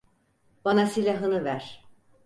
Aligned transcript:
Bana 0.65 0.85
silahını 0.87 1.45
ver. 1.45 1.85